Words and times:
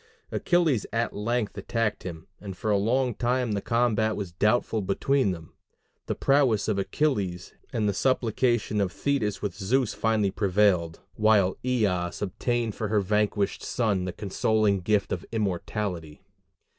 Achilles 0.31 0.87
at 0.91 1.15
length 1.15 1.55
attacked 1.59 2.01
him, 2.01 2.25
and 2.39 2.57
for 2.57 2.71
a 2.71 2.75
long 2.75 3.13
time 3.13 3.51
the 3.51 3.61
combat 3.61 4.15
was 4.15 4.31
doubtful 4.31 4.81
between 4.81 5.29
them: 5.29 5.53
the 6.07 6.15
prowess 6.15 6.67
of 6.67 6.79
Achilles 6.79 7.53
and 7.71 7.87
the 7.87 7.93
supplication 7.93 8.81
of 8.81 8.91
Thetis 8.91 9.43
with 9.43 9.53
Zeus 9.53 9.93
finally 9.93 10.31
prevailed; 10.31 11.01
while 11.13 11.55
Eos 11.63 12.19
obtained 12.23 12.73
for 12.73 12.87
her 12.87 12.99
vanquished 12.99 13.61
son 13.61 14.05
the 14.05 14.11
consoling 14.11 14.79
gift 14.79 15.11
of 15.11 15.23
immortality. 15.31 16.23